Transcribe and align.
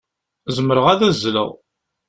Zemreɣ 0.55 0.85
ad 0.87 1.01
azzleɣ. 1.07 1.49